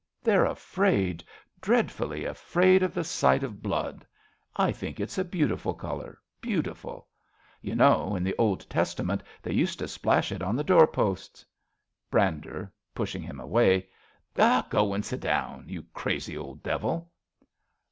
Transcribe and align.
They're 0.23 0.45
afraid, 0.47 1.23
Dreadfully 1.61 2.25
afraid, 2.25 2.81
of 2.81 2.91
the 2.91 3.03
sight 3.03 3.43
of 3.43 3.61
blood. 3.61 4.03
I 4.55 4.71
think 4.71 4.99
it's 4.99 5.19
a 5.19 5.23
beautiful 5.23 5.75
colour, 5.75 6.17
beautiful! 6.41 7.07
You 7.61 7.75
know, 7.75 8.15
in 8.15 8.23
the 8.23 8.33
Old 8.39 8.67
Testament, 8.67 9.21
they 9.43 9.53
used 9.53 9.77
To 9.77 9.87
splash 9.87 10.31
it 10.31 10.41
on 10.41 10.55
the 10.55 10.63
door 10.63 10.87
posts. 10.87 11.45
Brandeb 12.09 12.71
{pushing 12.95 13.21
him 13.21 13.39
away). 13.39 13.89
Go 14.35 14.95
and 14.95 15.05
sit 15.05 15.19
down. 15.19 15.65
You 15.69 15.83
crazy 15.93 16.35
old 16.35 16.63
devil 16.63 17.11